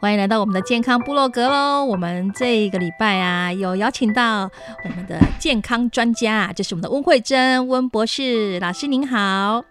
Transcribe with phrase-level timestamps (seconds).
[0.00, 1.84] 欢迎来到我们的健康部落格喽！
[1.84, 4.50] 我们这个礼拜啊，有邀请到
[4.82, 9.62] 我们的健康专家，就是我们的温慧珍温博士老师，您好，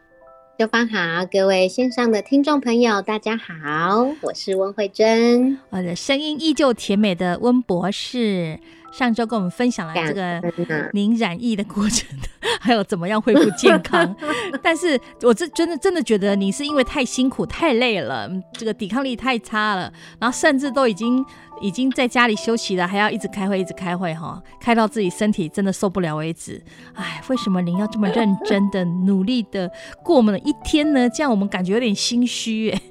[0.55, 8.59] 周芳好，各位线上的听众朋友，大家好，我是温慧珍，我的声音依旧甜美的温博士。
[8.91, 12.07] 上周跟我们分享了这个您染疫的过程，
[12.59, 14.15] 还有怎么样恢复健康。
[14.61, 21.23] 但是我这真的真的觉得你是因为太辛苦太累了，这个抵抗力太差了，然后甚至都已经
[21.61, 26.61] 已经在家里休息了，还要一直开会一直开会哈，开到自己身体真的受不了为止。
[26.93, 29.71] 哎，为什么您要这么认真的努力的
[30.03, 31.09] 过我们的一天呢？
[31.09, 32.81] 这样我们感觉有点心虚哎。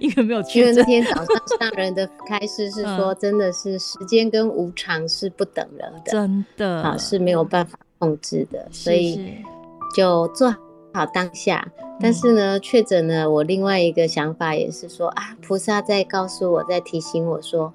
[0.00, 0.60] 因为没有去。
[0.60, 1.26] 因为那天早上
[1.58, 9.38] 上人的开示是说，真的是时间跟无常是不等人的，真的啊是没有办法控制的，所以
[9.96, 10.54] 就做
[10.92, 11.66] 好当下。
[12.00, 17.72] 但是呢，确诊呢，我另外一个想法也是说啊，菩萨在告诉我，在提醒我说，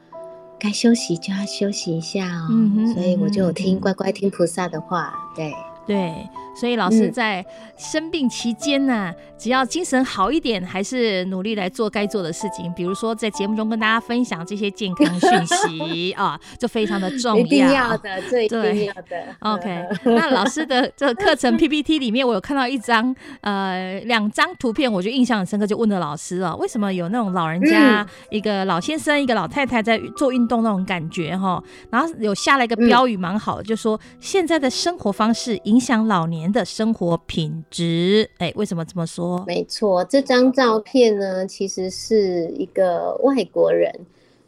[0.59, 2.47] 该休息就要休息一下哦。
[2.93, 5.51] 所以我就听乖乖听菩萨的话，对。
[5.85, 6.15] 对，
[6.55, 7.43] 所以老师在
[7.77, 12.71] 生病期间呢，只要精神好一点，还是努力来做该做的事情。
[12.73, 17.45] 比如说在节目中跟大家分享这些健康讯息 啊，就非常的重要。
[17.45, 19.35] 一定要的，这一定要的。
[19.39, 31.61] OK，那老师的这个课程 PPT 里面，我有看到一张呃两张图片，我就印象很深刻，就问了老师啊，为什么有那种老人家一个老先生一个老太太在做运动那种感觉哈？
[31.89, 35.59] 然后有下了一个标语蛮好的，就说现在的生活方式。
[35.63, 39.43] 影响老年的生活品质，哎，为什么这么说？
[39.45, 43.93] 没错，这张照片呢，其实是一个外国人。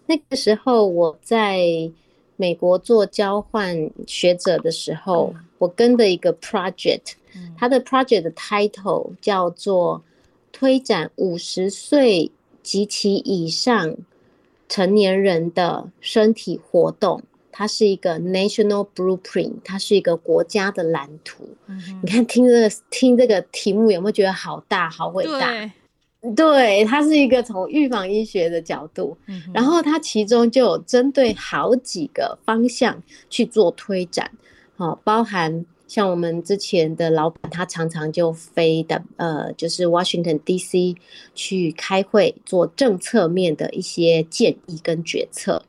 [0.06, 1.60] 那个时候我在
[2.36, 7.14] 美国做交换学者的时候，我跟的一个 project，
[7.58, 10.04] 他的 project 的 title 叫做
[10.52, 12.30] 推展五十岁
[12.62, 13.96] 及其以上
[14.68, 17.22] 成年人的身体活动。
[17.58, 21.48] 它是一个 national blueprint，它是一个国家的蓝图。
[22.04, 25.72] 你看，听这个听这个题目，有没有觉得好大、好伟大？
[26.36, 29.18] 对，它是一个从预防医学的角度，
[29.54, 34.30] 然后它其中就有针对好几个方向去做推展。
[34.76, 40.98] 好，包含像我们之前的老板，他常常就飞的，呃，就是 Washington D.C.
[41.34, 45.64] 去开会，做政策面的一些建议跟决策。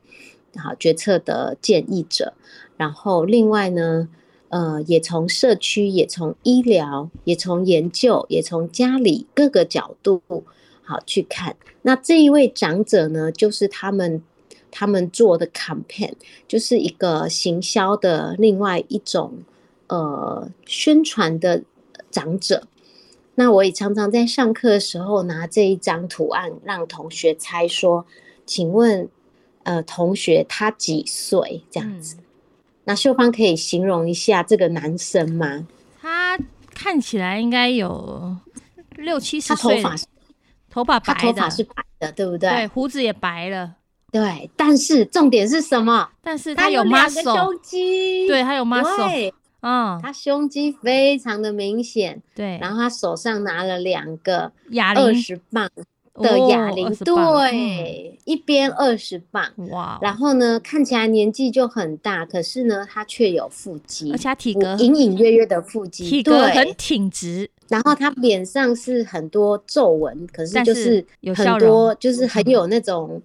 [0.57, 2.33] 好，决策的建议者，
[2.75, 4.09] 然后另外呢，
[4.49, 10.21] 呃，也从社区，也从医疗，也从研究，也从家里各个角度，
[10.83, 11.55] 好去看。
[11.83, 14.23] 那这一位长者呢，就是他们
[14.71, 16.13] 他们做的 campaign，
[16.47, 19.33] 就是一个行销的另外一种
[19.87, 21.63] 呃宣传的
[22.09, 22.67] 长者。
[23.35, 28.05] 那我也常常在上课的时候拿这一张图案让同学猜说，
[28.45, 29.09] 请问。
[29.67, 32.15] 呃，同学他几岁这样子？
[32.85, 35.67] 那秀芳可以形容一下这个男生吗？
[35.99, 36.39] 他
[36.73, 38.37] 看起来应该有
[38.95, 39.95] 六七十岁，头发
[40.69, 42.49] 头发白的，头发是白的，对不对？
[42.49, 43.75] 对，胡子也白了。
[44.09, 46.11] 对，但是重点是什么？
[46.21, 52.21] 但是他有 muscle 胸肌，对，他有 muscle，嗯，他胸肌非常的明显。
[52.33, 55.69] 对，然后他手上拿了两个哑铃，二十磅。
[56.21, 59.97] 的哑铃，对，一边二十磅，哇！
[60.01, 67.49] 然后呢，看起来年纪就很大，可是呢，他却有腹肌，而且体格隐隐约约的腹肌，体格很挺直。
[67.67, 73.21] 然后他脸上是很多皱纹，可是就是有很多，就是很有那种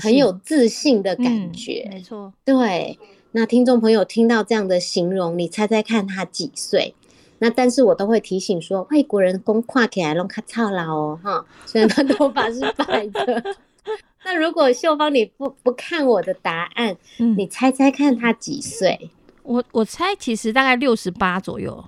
[0.00, 1.88] 很有自信的感觉。
[1.92, 2.98] 没错，对。
[3.36, 6.94] 那听众朋友听到这样的形容，你猜猜看他几岁？
[7.38, 13.56] 那但是我都会提醒说，外国人公跨起来拢卡操劳哦，哈，虽然他头发是白的。
[14.24, 16.96] 那如果秀芳你不不看我的答案，
[17.36, 19.10] 你猜猜看他几岁？
[19.42, 21.84] 我我猜其实大概六十八左右，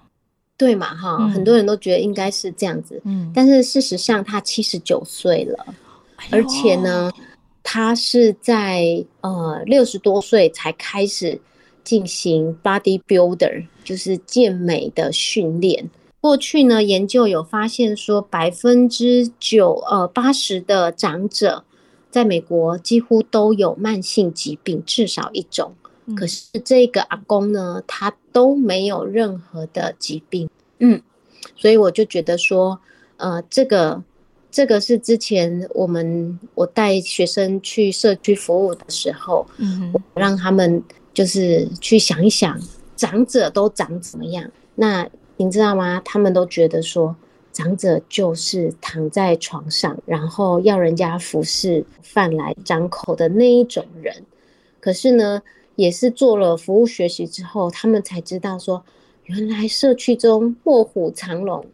[0.59, 1.27] 对嘛哈？
[1.29, 5.75] 很多人都觉得应该是这样子，嗯，但是事实上他七十九岁了，
[6.31, 7.11] 而且呢，
[7.63, 11.41] 他是在呃六十多岁才开始
[11.87, 15.89] 进行 body builder，就是健美的训练。
[16.21, 21.63] 过去呢，研究有发现说，百分之九呃八十的长者
[22.11, 25.73] 在美国几乎都有慢性疾病，至少一种。
[26.17, 30.49] 可是这个阿公呢，他都没有任何的疾病，
[30.81, 31.01] 嗯，
[31.57, 32.81] 所以我就觉得说，
[33.19, 34.03] 呃，这个
[34.51, 40.83] 这个是之前我们我带学生去社区服务的时候，嗯，我让他们
[41.17, 42.61] 就是去想一想，
[42.95, 44.51] 长者都长怎么样？
[44.75, 45.09] 那
[45.39, 45.99] 您知道吗？
[46.05, 47.17] 他们都觉得说，
[47.55, 54.15] 长者就是躺在床上，然后要人家服侍饭来张口的那一种人。
[54.79, 55.43] 可是呢？
[55.77, 58.83] 也是做了服务学习之后，他们才知道说，
[59.25, 61.67] 原来社区中卧虎藏龙，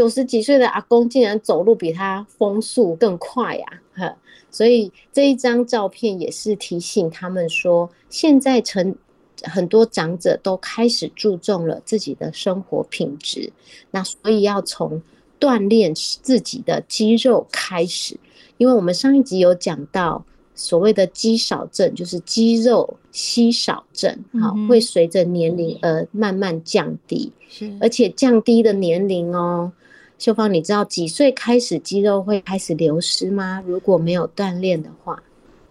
[0.00, 3.66] 九十几岁的阿公竟然走路比他风速更快呀！
[3.92, 4.16] 呵，
[4.50, 8.96] 所以这一张照片也是提醒他们说，现在成
[9.42, 13.52] 很多长者都开始注重了自己的生活品质，
[13.90, 15.02] 那所以要从
[15.38, 18.16] 锻炼自己的肌肉开始，
[18.56, 20.24] 因为我们上一集有讲到。
[20.52, 27.32] 所谓的肌少症就是肌肉稀少症，好，会随着年龄而慢慢降低，
[27.80, 29.72] 而且降低的年龄哦。
[30.20, 33.64] 秀芳，你知道几岁开始肌肉会开始流失吗？
[33.66, 35.22] 如果没有锻炼的话，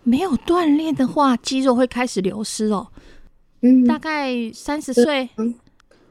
[0.01, 2.87] 没有锻炼的话，肌肉会开始流失哦。
[3.61, 5.29] 嗯，大概三十岁，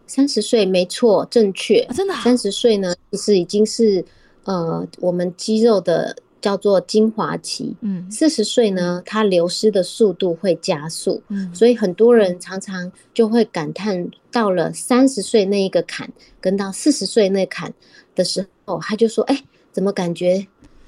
[0.06, 4.04] 三十岁没错，正确，真的，三十岁呢，其实已经是
[4.44, 6.14] 呃，我们肌肉的。
[6.40, 16.08] 叫做精华期，嗯，四十岁呢，它流失的速度会加速，嗯，所以很多人常常就会感叹，到了三十岁那一个坎，
[16.40, 17.74] 跟到四十岁那坎
[18.18, 20.44] 的时候，他就说，哎，怎么感觉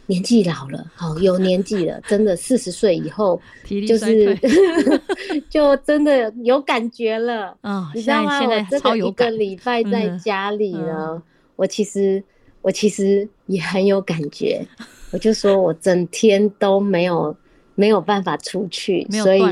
[0.07, 0.85] 年纪老了？
[0.95, 3.41] 好，有年纪了，真的四十岁以后，
[3.87, 4.37] 就 是
[5.49, 7.91] 就真的有感觉了啊！
[7.95, 8.41] 你知道吗？
[8.43, 11.23] 我这一个礼拜在家里呢，
[11.55, 12.23] 我其实
[12.61, 14.67] 我其实也很有感觉。
[15.13, 17.37] 我就说，我整天都没有
[17.75, 19.43] 没有办法出去，所以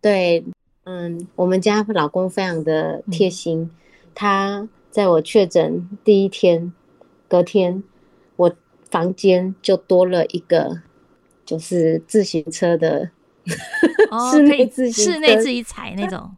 [0.00, 0.44] 对，
[0.84, 3.70] 嗯，我们家老公非常的贴心，
[4.14, 6.72] 他在我确诊第一天，
[7.28, 7.82] 隔天
[8.36, 8.54] 我
[8.90, 10.80] 房间就多了一个，
[11.44, 13.10] 就是自行车的
[14.32, 16.36] 室内自行室内自己踩那种，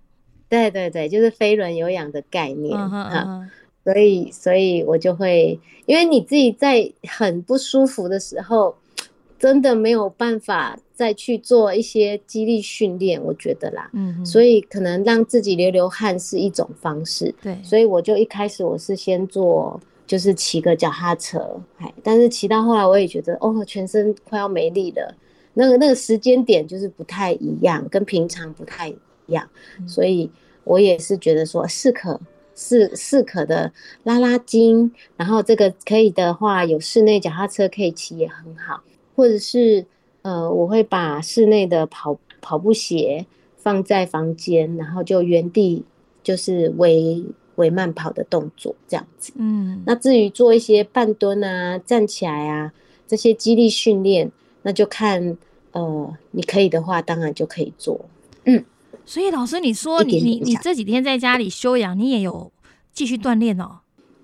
[0.48, 3.48] 对对对，就是飞轮有氧的概念啊。
[3.82, 8.76] 所以，所以我就会，因为你自己在很不舒服的时候，
[9.38, 25.16] 真的没有办法再去做一些激励训练，我觉得啦，嗯，所以可能让自己流流汗是一种方式，对，所以我就一开始我是先做，就是骑个脚踏车，哎，但是骑到后来我也觉得，哦，全身快要没力了，
[25.54, 28.98] 那个那个时间点就是不太一样，跟平常不太一
[29.28, 29.48] 样，
[29.86, 30.30] 所以
[30.64, 32.20] 我也是觉得说适可。
[32.56, 38.82] 适适可的拉拉筋，然后这个可以的话，有室内脚踏车可以骑也很好，
[39.16, 39.86] 或者是
[40.22, 45.84] 呃，我会把室内的跑跑步鞋放在房间，然后就原地
[46.22, 47.24] 就是微
[47.56, 49.32] 微慢跑的动作这样子。
[49.36, 52.72] 嗯，那至于做一些半蹲啊、站起来啊
[53.06, 54.30] 这些肌力训练，
[54.62, 55.36] 那就看
[55.72, 58.00] 呃，你可以的话，当然就可以做。
[58.44, 58.64] 嗯。
[59.06, 62.52] 所以老师，你说你你你这几天在家里休养，你也有
[62.92, 63.78] 继续锻炼哦？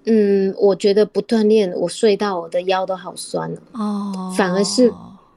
[0.04, 4.92] 嗯，我觉得不锻炼，我睡到我的腰都好酸了哦，反而是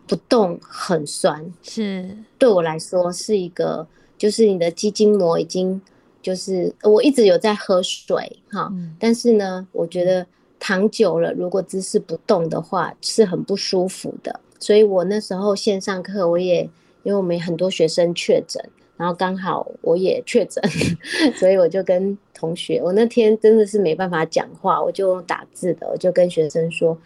[0.09, 1.53] 不动很酸。
[1.61, 3.87] 是对我来说是一个，
[4.17, 5.79] 就是你的肌筋膜已经
[6.21, 10.25] 就是我一直有在喝水哈，但是呢，我觉得
[10.59, 14.39] 躺久了，如果姿势不动的话，是很不舒服的。
[14.59, 16.63] 所以我那时候线上课，我也
[17.03, 18.61] 因为我们很多学生确诊。
[18.97, 20.61] 然后刚好我也确诊，
[21.39, 26.97] 所以我就跟同学，我那天真的是没办法讲话，我就打字的，我就跟学生说，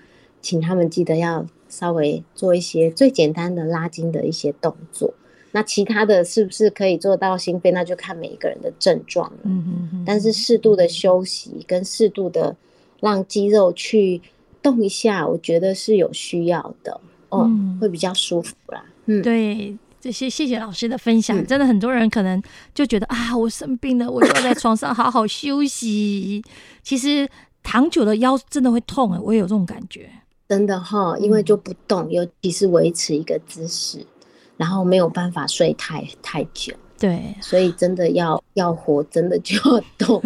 [0.41, 5.13] 请他们记得要稍微做一些最简单的拉筋的一些动作。
[5.51, 9.39] 那其他的是不是可以做到心肺，那就看每一个人的症状了。
[9.43, 10.03] 嗯嗯嗯。
[10.05, 12.55] 但是适度的休息跟适度的
[13.01, 14.21] 让肌肉去
[14.61, 16.99] 动一下，我觉得是有需要的。
[17.29, 17.49] 哦，
[17.81, 18.83] 会比较舒服啦。
[19.05, 21.45] 嗯，对，这些谢谢老师的分享。
[21.45, 22.41] 真的很多人可能
[22.73, 26.43] 就觉得啊，我生病了，我就要在床上好好休息。
[26.81, 27.27] 其实
[27.61, 30.09] 躺久了腰真的会痛哎，我也有这种感觉。
[30.53, 34.05] 真的哈，因为就不动，尤其是维持一个姿势，
[34.55, 36.71] 然后没有办法睡太太久。
[36.99, 40.21] 对，所以真的要要活，真的就要动。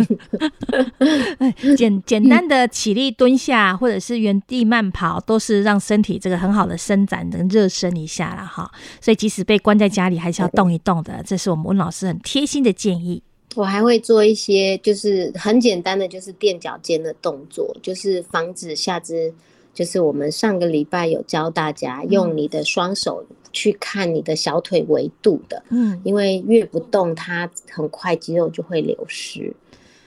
[1.78, 8.70] 简 简单的起立、蹲下，或者是原地慢跑，都是让身体这个很好的伸展，能热身一下了哈。
[9.00, 11.24] 所以即使被关在家里，还是要动一动的。
[11.26, 13.24] 这是我们温老师很贴心的建议。
[13.56, 19.34] 我还会做一些，就是很简单的，就是垫脚尖的动作，就是防止下肢。
[19.78, 29.56] 就是我们上个礼拜有教大家用你的双手去看你的小腿维度的，嗯，因为越不动，它很快肌肉就会流失。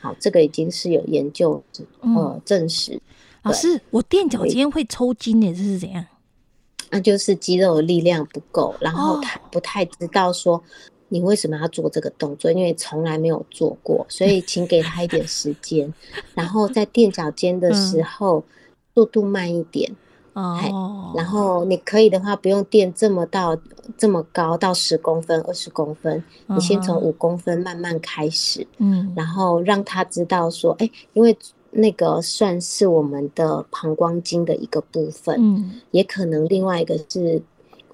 [0.01, 1.63] 好，这个已经是有研究
[2.01, 3.01] 呃证实。
[3.45, 6.05] 老师，我垫脚尖会抽筋诶，这是怎样？
[6.91, 10.61] 那就是肌肉的力量不够，然后他不太知道说
[11.11, 15.95] 你为什么要做这个动作，因为从来没有做过，所以请给他一点时间，
[16.35, 18.43] 然后在垫脚尖的时候。
[19.01, 19.91] 速度慢一点。
[20.35, 23.57] 哦，然后你可以的话，不用垫这么到
[23.97, 31.37] 这么高，到十公分、二十公分，你先从五公分慢慢开始，嗯，然后让他知道说，哎，因为
[31.73, 37.43] 那个算是我们的膀胱经的一个部分，嗯，也可能另外一个是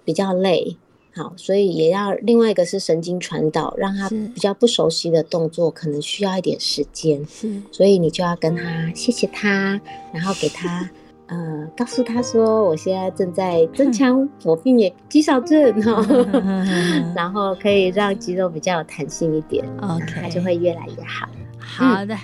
[0.04, 0.76] 比较累。
[1.16, 7.25] 好，所以也要另外一个是神经传导，让他比较不熟悉的动作，可能需要一点时间。
[7.26, 9.80] 是，所以你就要跟他谢谢他，
[10.12, 10.87] 然后给他
[11.28, 16.06] 呃告诉他说，我现在正在增强我避免肌少症哈，
[17.16, 21.26] 然后可以让肌肉比较有弹性一点，OK，他就会越来越好。
[21.58, 22.14] 好的。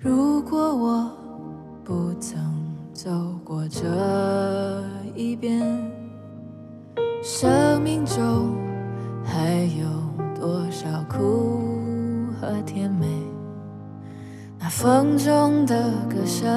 [0.00, 1.10] 如果我
[1.84, 2.36] 不曾
[2.92, 3.08] 走
[3.44, 3.80] 过这
[5.14, 5.93] 一边。
[7.22, 8.54] 生命中
[9.24, 9.86] 还有
[10.40, 11.60] 多少苦
[12.40, 13.06] 和甜美？
[14.58, 15.74] 那风中的
[16.08, 16.48] 歌声，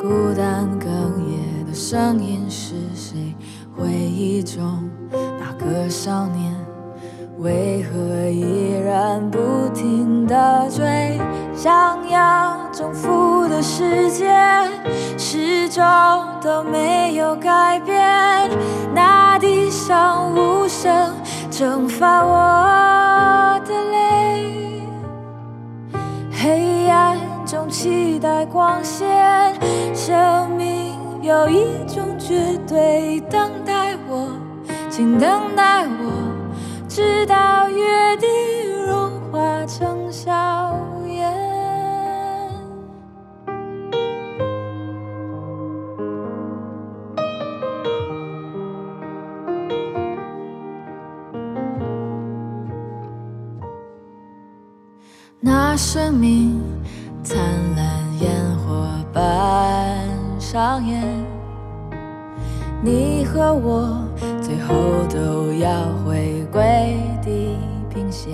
[0.00, 0.86] 孤单哽
[1.26, 3.34] 咽的声音是谁？
[3.76, 6.54] 回忆中那个少年，
[7.38, 9.38] 为何依然不
[9.72, 11.18] 停地追？
[11.54, 14.28] 想要征服的世界，
[15.16, 15.82] 始终
[16.42, 18.50] 都没有改变。
[18.94, 21.14] 那地上无声
[21.50, 24.82] 蒸发我的泪，
[26.32, 29.54] 黑暗中期待光线。
[29.94, 34.28] 生命有一种绝对，等待我，
[34.90, 36.12] 请等待我，
[36.88, 38.28] 直到约定
[38.86, 40.74] 融化成笑。
[55.82, 56.62] 生命
[57.24, 57.36] 灿
[57.76, 57.84] 烂
[58.20, 59.98] 烟火般
[60.38, 61.02] 上演，
[62.80, 63.98] 你和我
[64.40, 64.74] 最后
[65.12, 65.68] 都要
[66.06, 67.58] 回归地
[67.92, 68.32] 平线。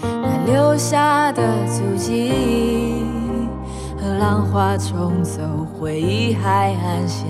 [0.00, 3.02] 那留下的足迹
[4.00, 5.42] 和浪花冲走
[5.74, 7.26] 回忆海岸线，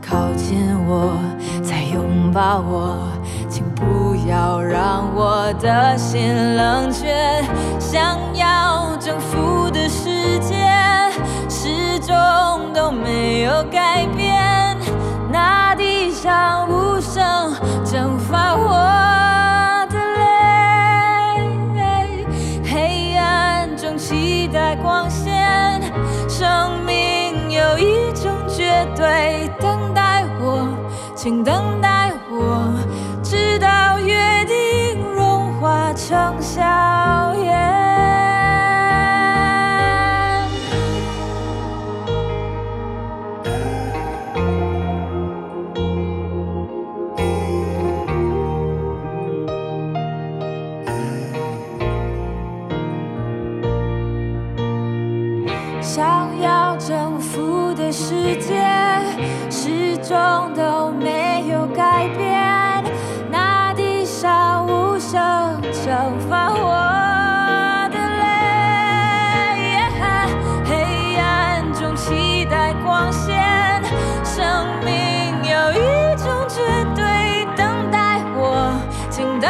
[0.00, 0.56] 靠近
[0.86, 1.18] 我，
[1.64, 2.96] 再拥抱我。
[4.30, 7.42] 要让我的心冷却，
[7.80, 10.54] 想要征服的世界
[11.48, 14.76] 始终都没有改变。
[15.32, 17.52] 那地上无声
[17.84, 18.68] 蒸发我
[19.90, 19.98] 的
[21.74, 22.24] 泪，
[22.64, 25.82] 黑暗中期待光线。
[26.28, 30.68] 生命有一种绝对，等待我，
[31.16, 31.99] 请等待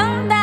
[0.00, 0.39] Anda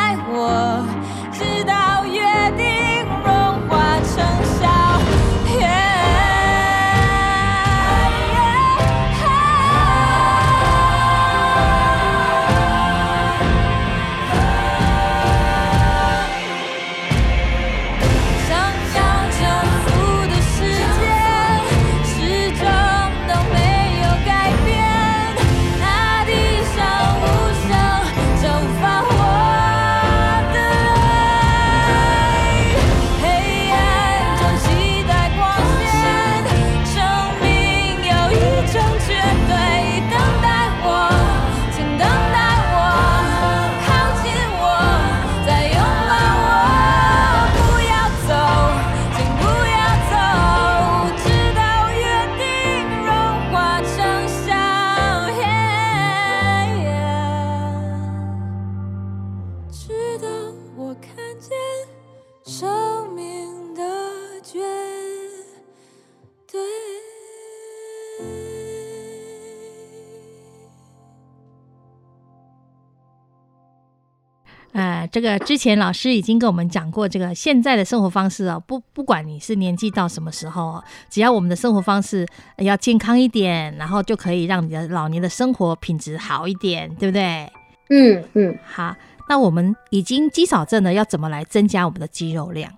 [75.08, 82.26] 呃，这个之前老师已经跟我们讲过，这个现在的生活方式哦，不不管你是年纪到什么时候，只要我们的生活方式
[82.58, 87.50] 要健康一点，然后就可以让你的老年的生活品质好一点，对不对？
[87.90, 88.96] 嗯嗯，好。
[89.30, 92.72] 那我们已经肌少症了，要怎么来增加我们的肌肉量？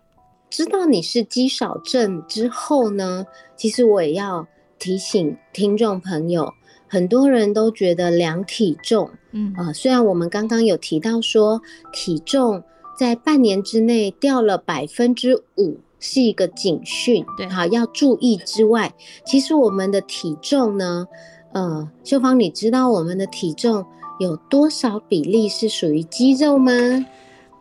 [0.50, 3.24] 知道你是肌少症之后呢，
[3.55, 4.48] 其实我也要
[4.79, 6.51] 提醒听众朋友，
[6.88, 12.63] 很多人都觉得量体重，嗯啊，虽然我们刚刚有提到说体重
[12.98, 18.93] 在半年之内掉了百分之五是一个警讯，对，好要注意之外，
[19.25, 21.07] 其实我们的体重呢，
[21.53, 23.86] 呃，秀芳，你知道我们的体重？
[24.19, 26.74] 有多少比例是属于肌肉吗？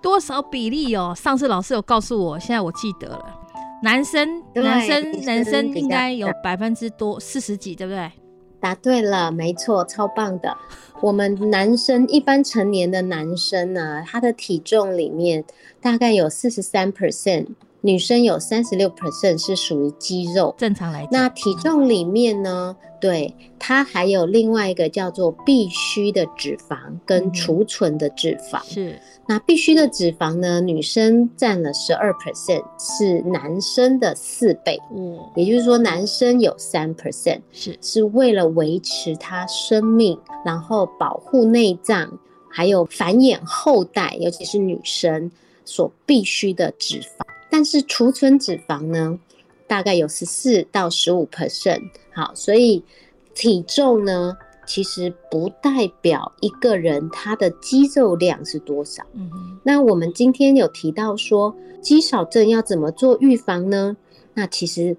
[0.02, 1.14] 多少比例哦？
[1.16, 3.24] 上次老师有告诉我，现在我记得了。
[3.84, 8.10] 男生，男生，男生应该有百分之多四十几，对不对？
[8.60, 10.56] 答对了，没错，超棒的。
[11.00, 15.44] 我们男生一般成年的男生呢，他的体重里面
[15.80, 17.46] 大概有四十三 percent。
[17.80, 21.10] 女生有三十六 percent 是属于肌肉，正常来讲。
[21.12, 28.60] 那体重里面呢，对它还有另外一个叫做必须的脂肪跟储存的脂肪。
[28.64, 34.76] 是，那必须的脂肪呢，女生占了十二 percent，是男生的四倍。
[34.92, 42.18] 嗯，也就是说，男生有三 percent，是是为了维持他生命，然后保护内脏，
[42.50, 45.30] 还有繁衍后代，尤其是女生
[45.64, 47.24] 所必须的脂肪。
[47.50, 49.18] 但是储存脂肪呢，
[49.66, 51.90] 大概有十四到十五 percent。
[52.12, 52.82] 好，所以
[53.34, 59.04] 体重呢，其实不代表一个人他的肌肉量是多少。
[59.14, 59.30] 嗯
[59.64, 63.96] 那我们今天有提到说，肌少症要怎么做预防呢？
[64.34, 64.96] 那其实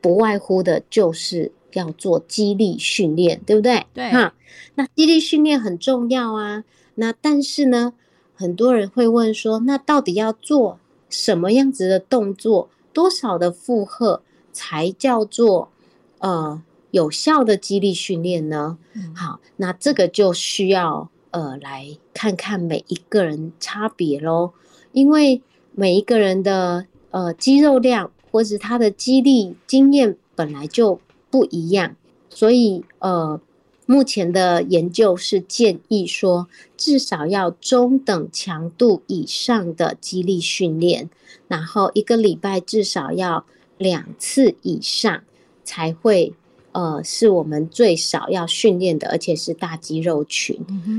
[0.00, 3.86] 不外乎的就是要做肌力训练，对不对？
[3.94, 4.10] 对。
[4.10, 4.34] 哈，
[4.74, 6.64] 那肌力训练很重要啊。
[6.96, 7.94] 那但是呢，
[8.34, 10.78] 很多人会问说，那到底要做？
[11.12, 14.22] 什么样子的动作，多少的负荷
[14.52, 15.70] 才叫做
[16.18, 18.78] 呃有效的肌力训练呢？
[19.14, 24.52] 好，那这个就需要呃来看看每一个人差别喽，
[24.90, 25.40] 因为
[25.72, 30.98] 每一个人的呃肌肉量或是他的肌力经验本来就
[31.30, 31.94] 不一样，
[32.28, 33.40] 所以呃。
[33.84, 41.10] 目前的研究是建议说，至少要中等强度以上的肌力训练，
[41.48, 43.44] 然后一个礼拜至少要
[43.78, 45.24] 两次以上，
[45.64, 46.32] 才会
[46.70, 50.58] 呃是我们最少要训练的，而且是大肌肉群。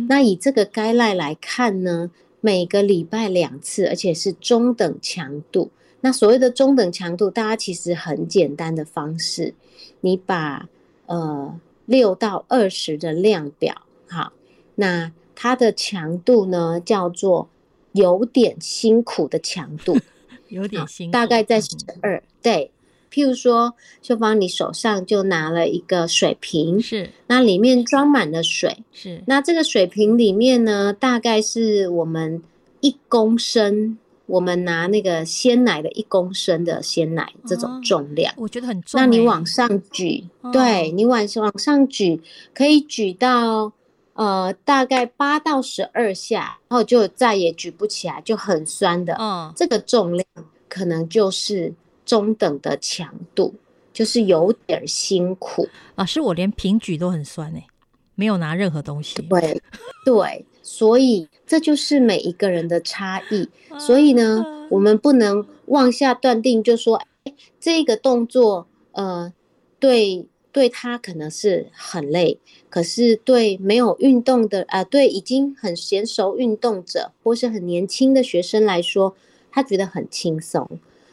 [0.10, 5.72] 那以这个该赖来看呢，每个礼拜两次，而且是中等强度。
[6.02, 9.54] 那所谓的中等强度，大家其实很简单的方式，
[10.02, 10.67] 你把
[11.06, 11.58] 呃。
[11.86, 14.34] 六到二十的量表，好，
[14.76, 17.50] 那它的强度呢，叫做
[17.91, 19.98] 有点辛苦的强度，
[20.50, 22.24] 有点辛苦，大概在十二。
[22.41, 22.72] 对，
[23.12, 32.41] 譬如说，秀芳，你手上就拿了一个水瓶，是，那里面装满了水，是，那这个水瓶里面呢，大概是我们
[32.82, 33.98] 一公升。
[34.25, 38.99] 我们拿那个鲜奶的一公升的鲜奶，这种重量，我觉得很重。
[38.99, 42.21] 那你往上举，对你往往上举，
[42.53, 43.73] 可以举到
[44.13, 49.13] 呃大概八到十二下，然后就再也举不起来，就很酸的。
[49.19, 50.25] 嗯，这个重量
[50.69, 51.73] 可能就是
[52.05, 53.53] 中等的强度，
[53.91, 55.67] 就是有点辛苦。
[55.95, 57.67] 老师，我连平举都很酸哎，
[58.15, 59.21] 没有拿任何东西。
[59.23, 59.62] 对
[60.05, 60.45] 对。
[60.63, 63.49] 所以这就是每一个人的差异。
[63.78, 69.32] 所以呢，我们不能妄下断定，就说哎这个动作，呃，
[69.80, 79.15] 对对他可能是很累，可是对没有运动的，呃，对已经很娴熟运动者或是很年轻的学生来说，
[79.52, 80.69] 他觉得很轻松。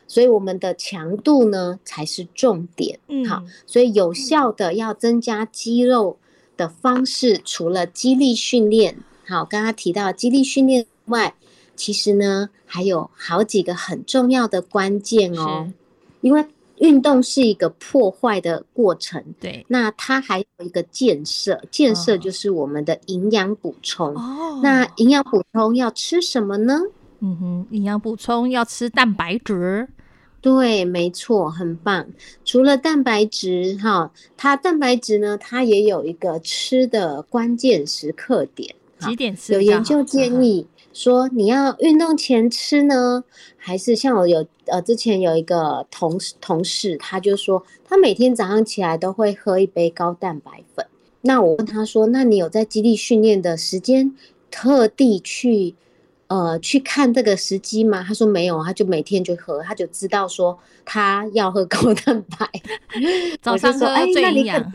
[0.07, 2.99] 所以我们的强度呢才是重点。
[3.09, 6.19] 嗯好，所以有效的要增加肌肉
[6.57, 8.97] 的方式，除了肌力训练。
[9.31, 11.33] 好，刚刚提到肌力训练外，
[11.77, 15.73] 其实呢还有好几个很重要的关键哦。
[16.21, 16.45] 因为
[16.79, 19.65] 运动是一个破坏的过程，对。
[19.69, 24.15] 那它还有一个建设，建设就是我们的营养补充。
[24.17, 24.61] 哦。
[24.63, 26.81] 那营养补充要吃什么呢？
[27.21, 29.87] 嗯哼，营养补充要吃蛋白质。
[30.43, 32.07] 对，没错，很棒。
[32.47, 38.75] 除了蛋白质，哈，它蛋白质呢，它也有一个吃的关键时刻点。
[39.01, 39.53] 几点吃？
[39.55, 43.25] 有研究建议说，你要运动前吃呢，
[43.57, 50.87] 还是像我有呃之前有一个同事同事，他就说他每天早上起来都会喝一杯高蛋白粉。
[51.23, 54.15] 那我问他说，那你有在基地训练的时间
[54.51, 55.75] 特地去
[56.29, 58.03] 呃去看这个时机吗？
[58.03, 62.49] 他说没有，他就每天就喝，他就知道说他要喝高蛋白。
[63.43, 64.73] 早上喝最营养。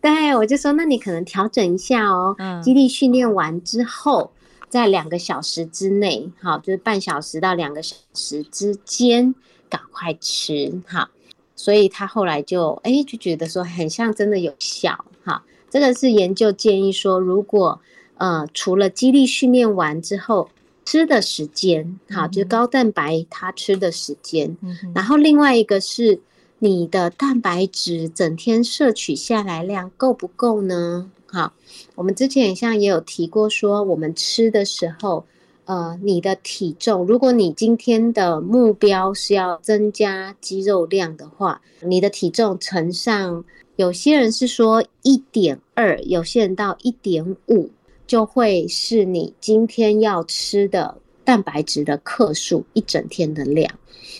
[0.00, 2.62] 对，我就说那你可能调整一下哦，嗯。
[2.62, 4.32] 肌力训练完之后，
[4.68, 9.34] 在两个小时之内，好，就是半小时到两个小时之间，
[9.68, 11.08] 赶快吃，好。
[11.54, 17.78] 所以他后来就哎就觉得说很像真的有效，哈，这个是研究建议说，如果
[18.16, 20.48] 呃除了肌力训练完之后
[20.86, 24.56] 吃的时间，好，就是高蛋白他吃的时间，
[24.94, 26.18] 然后另外一个是
[26.60, 31.10] 你的蛋白质整天摄取下来量够不够呢？
[31.26, 31.52] 好，
[31.94, 35.24] 我们之前像也有提过说，我们吃的时候。
[35.66, 43.44] 呃，你的体重，如果你今天的目标是要增加肌肉量的话，你的体重乘上，
[43.76, 47.70] 有些人是说一点二，有些人到一点五，
[48.04, 53.72] 就会是你今天要吃的蛋白质的克数一整天的量。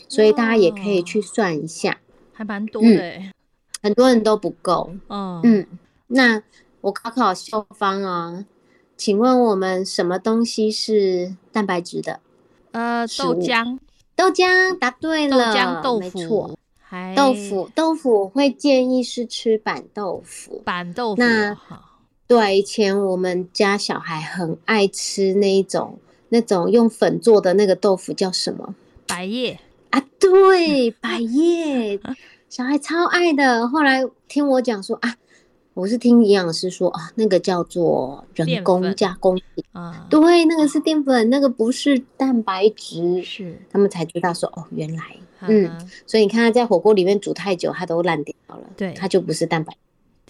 [0.08, 1.98] 所以大家也可以去算一下，
[2.40, 3.20] 还蛮多的，
[3.82, 4.90] 很多人都不够。
[5.10, 5.66] 嗯嗯，
[6.06, 6.42] 那
[6.80, 8.46] 我考考秀芳啊。
[8.96, 12.20] 请问我们什么东西是蛋白质的？
[12.72, 13.78] 呃，豆浆，
[14.16, 16.56] 豆浆答对了，豆浆豆腐，
[16.90, 21.20] 没错，豆腐，豆腐会建议是吃板豆腐，板豆腐。
[21.20, 21.54] 那
[22.26, 25.98] 对，以前我们家小孩很爱吃那一种，
[26.30, 28.74] 那种用粉做的那个豆腐叫什么？
[29.06, 32.00] 白叶啊，对，百叶，
[32.48, 33.68] 小孩超爱的。
[33.68, 35.14] 后来听我讲说啊。
[35.72, 39.64] 我是听营养师说啊，那个叫做人工加工品。
[39.72, 43.56] 啊，对，那个是淀粉，那个不是蛋白质，是。
[43.70, 45.70] 他们才知道说哦，原来，嗯，
[46.06, 49.72] 所以你看他在火锅里面煮太久，它都烂掉了，对，它就不是蛋白。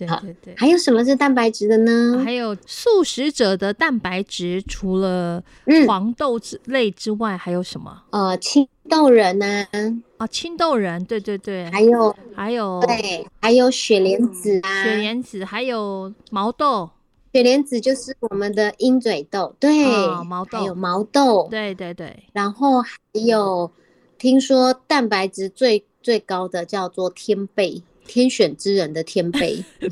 [0.06, 2.22] 对对对，还有什么是蛋白质的呢？
[2.24, 5.42] 还有素食者的蛋白质，除了
[5.86, 8.02] 黄豆之类之外，还有什么？
[8.10, 9.66] 呃，青豆仁呐，
[10.18, 16.90] 啊，青豆仁，对对对，还有还有对，还有雪莲子啊，雪莲子，还有毛豆，
[17.32, 19.86] 雪莲子就是我们的鹰嘴豆，对，
[20.24, 23.70] 毛豆，还有毛豆，对对对，然后还有
[24.18, 27.82] 听说蛋白质最最高的叫做天贝。
[28.10, 29.64] 天选之人的天 贝，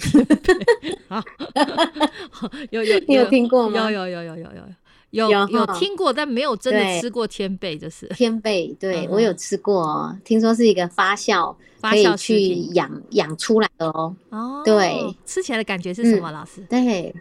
[2.70, 3.88] 有有你有听过吗？
[3.88, 8.76] 有有有有有有有有有听过，但没有真的吃过天贝，就是天贝。
[8.80, 14.12] 对，我有吃过，听说是一个发酵，可酵去养养出来的哦。
[14.30, 16.32] 哦，对，吃起来的感觉是什么？
[16.32, 16.60] 老师？
[16.68, 17.14] 对，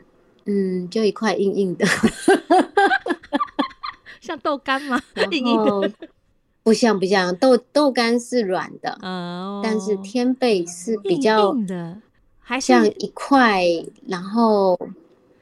[0.46, 1.86] 嗯，就一块硬硬的，
[4.20, 5.00] 像豆干吗？
[5.32, 5.92] 硬硬的。
[6.68, 11.98] 不像不像豆豆干是软的，哦，但是天贝是比较硬的，
[12.40, 13.64] 还像一块，
[14.06, 14.78] 然后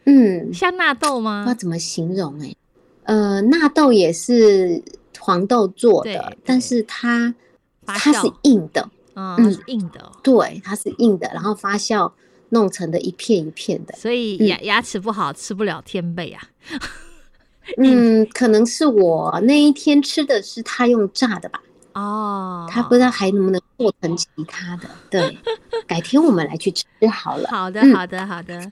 [0.04, 1.42] 嗯，像纳豆吗？
[1.44, 2.56] 不知道怎么形容哎，
[3.06, 4.84] 呃，纳豆也是
[5.18, 7.34] 黄豆做的，但是它
[7.88, 12.12] 它是硬的，嗯，硬的，对，它是硬的，然后发酵
[12.50, 16.44] 弄成的一片一片的，所以牙牙齿不好吃不了天贝啊。
[17.78, 21.62] 嗯，可能是我那一天吃的是他用炸的吧？
[21.94, 24.90] 哦，他不知道还能不能做成其他的。
[25.10, 25.38] 对，
[25.88, 27.48] 改天我们来去吃好了。
[27.50, 28.72] 好的，好的，好的。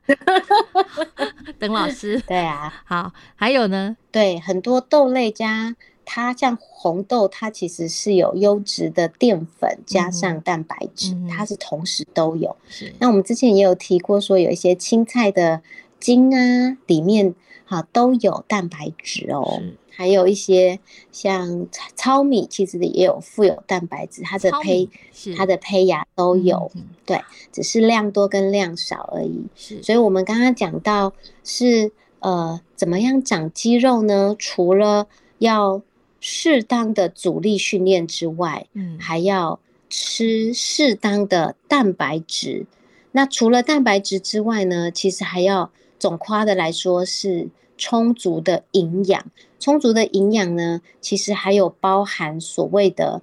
[1.58, 2.22] 等老师。
[2.28, 3.14] 对啊，好。
[3.36, 3.96] 还有呢？
[4.12, 12.58] 对，很多豆类加它，像红豆，它其实是有优质的淀粉加上蛋白质，它是同时都有。
[12.68, 12.94] 是。
[13.00, 15.62] 那我们之前也有提过，说有一些青菜的
[16.04, 17.34] 茎啊，里面。
[17.66, 20.80] 啊，都有蛋白质哦，还有一些
[21.12, 24.88] 像糙米，其实也有富有蛋白质，它的胚
[25.36, 26.70] 它的胚芽都有，
[27.04, 27.20] 对，
[27.52, 29.46] 只是量多跟量少而已。
[29.56, 31.14] 是，所以我们刚刚讲到
[31.44, 34.36] 是呃，怎么样长肌肉呢？
[34.38, 35.08] 除了
[35.40, 35.82] 要
[36.20, 42.68] 适当的阻力训练之外，嗯，还要吃适当的蛋白质。
[43.14, 45.72] 那除了蛋白质之外呢，其实还要。
[46.04, 49.26] 总夸的来说是充足的营养，
[49.58, 53.22] 充足的营养呢，其实还有包含所谓的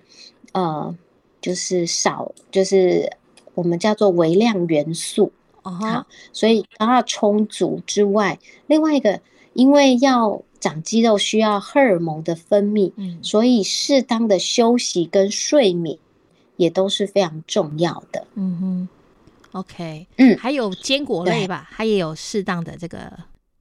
[0.53, 0.97] 呃，
[1.43, 3.19] 就是少，就是
[3.53, 5.31] 我们叫做微量元素。
[5.63, 9.21] 好，所以它充足之外，另外一个，
[9.53, 15.99] 因为要长肌肉需要荷尔蒙的分泌，所以适当的休息跟睡眠
[16.57, 18.27] 也都是非常重要的。
[18.37, 18.89] 嗯哼。
[19.53, 23.13] OK，嗯，还有坚果类吧，它也有适当的这个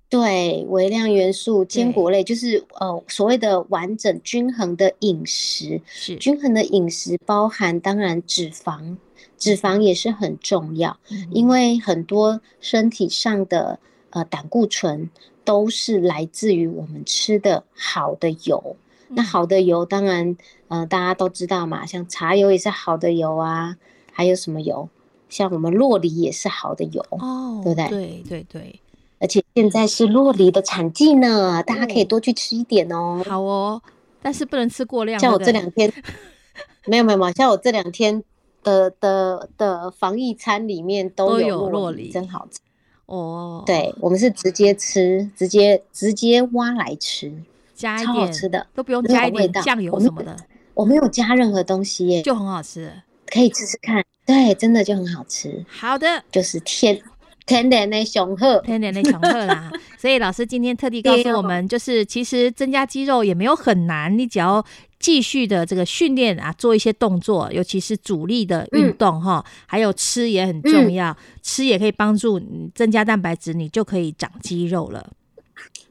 [0.10, 1.66] 对微量元素。
[1.66, 8.98] 坚果类就是呃所谓的完整均衡的饮食，是均衡的饮食包含当然脂肪，
[9.38, 10.98] 脂肪也是很重要，
[11.32, 15.10] 因为很多身体上的呃胆固醇。
[15.46, 18.76] 都是来自于我们吃的好的油。
[19.08, 23.76] 那好的油，当然，呃，大家都知道嘛，像茶油也是好的油啊，
[24.12, 24.88] 还有什么油？
[25.30, 27.88] 像我们洛梨也是好的油哦，对不对？
[27.90, 28.80] 对对对，
[29.20, 33.24] 而且现在是洛梨的产季呢，大家可以多去吃一点哦。
[33.28, 33.82] 好哦，
[34.22, 35.20] 但是不能吃过量。
[35.20, 35.92] 像我这两天，
[36.88, 38.24] 没有没有没有，像我这两天
[38.64, 42.60] 的的的防疫餐里面都有洛梨，真好吃
[43.06, 43.64] 哦。
[43.66, 47.32] 对，我们是直接吃，直接直接挖来吃，
[47.76, 50.36] 加一点，好吃的都不用加一点酱油什么的，
[50.74, 52.92] 我没有加任何东西耶，就很好吃。
[53.32, 55.66] 可以吃吃看，对，真的就很好吃。
[55.68, 57.02] 好的，就是天
[57.46, 59.72] 天然的雄鹤，天然的雄鹤啦。
[59.98, 64.64] 所以老师今天特地告诉我们，就是其实增加肌肉也没有很难，你只要
[65.00, 75.12] 继续的这个训练啊，做一些动作，尤其是阻力的运动哈，还有吃也很重要，吃也可以帮助你增加蛋白质，你就可以长肌肉了。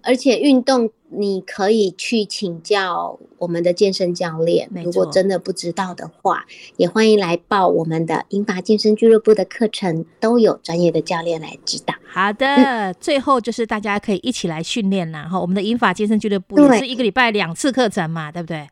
[0.08, 6.46] 而且运动你可以去请教我们的健身教练，如果真的不知道的话，
[6.78, 11.94] 也欢迎来报我们的英法健身俱乐部的课程，都有专业的教练来指导。
[12.10, 15.28] 好的，最后就是大家可以一起来训练啦。
[15.30, 18.66] 哈，我们的英法健身俱乐部也是一个礼拜两次课程嘛，对不对？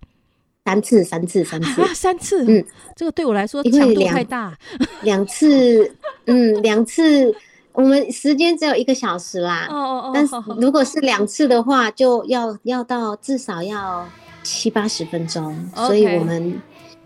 [0.64, 2.44] 三次，三次，三次，三次。
[2.48, 2.64] 嗯，
[2.96, 4.56] 这个对我来说强度太大，
[5.02, 5.94] 两次，
[6.24, 7.34] 嗯，两次。
[7.76, 14.08] 我们时间只有一个小时啦，哦哦哦，但是如果是两次的话，就要要到至少要
[14.42, 16.58] 七八十分钟，所以我们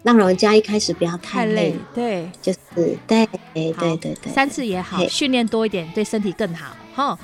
[0.05, 7.19] 让老人家一开始不要太累，对，就是对，对对对，三次也好，训练多一点对身体更好，哈，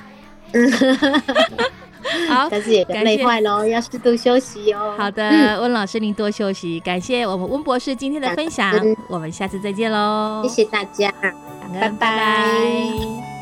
[2.28, 4.92] 好，但是也累坏喽，要适度休息哦。
[4.98, 8.74] 好的，温老师您多休息，感谢我们温博士今天的分享，
[9.09, 11.14] 我们下次再见喽，谢谢大家，
[11.80, 13.36] 拜拜。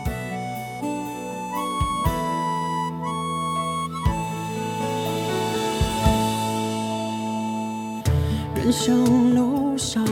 [8.65, 10.03] 人生路上，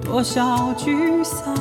[0.00, 1.52] 多少聚散，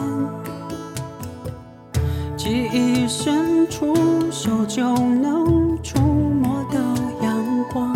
[2.38, 3.96] 记忆深处，
[4.30, 6.78] 手就能触摸到
[7.24, 7.96] 阳光。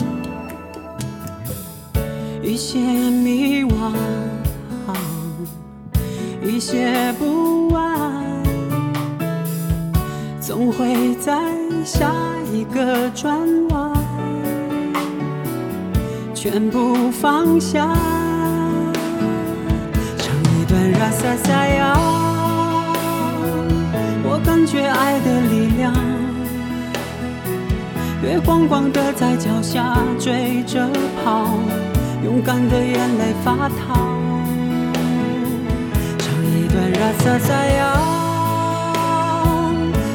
[2.41, 3.93] 一些迷惘，
[6.41, 8.43] 一些不安，
[10.41, 11.39] 总会在
[11.85, 12.11] 下
[12.51, 13.37] 一个转
[13.69, 13.96] 弯。
[16.39, 17.87] 全部放下，
[20.19, 21.97] 唱一段拉萨萨呀，
[24.23, 25.91] 我感觉爱的力量，
[28.21, 30.87] 月光光的在脚下追着
[31.25, 31.49] 跑，
[32.23, 33.97] 勇敢的眼泪发烫，
[36.19, 37.97] 唱一段拉萨萨呀，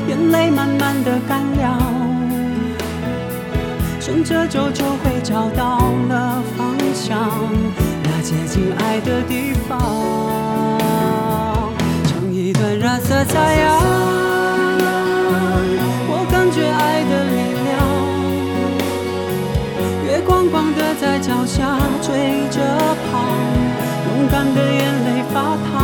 [0.09, 2.02] 眼泪慢慢的干了。
[4.05, 7.17] 顺着走就会找到了方向，
[8.03, 9.79] 那接近爱的地方。
[12.05, 13.79] 唱一段拉萨萨呀，
[16.09, 17.71] 我感觉爱的力量。
[20.05, 22.59] 月光光的在脚下追着
[23.07, 23.23] 跑，
[24.09, 25.82] 勇敢的眼泪发烫。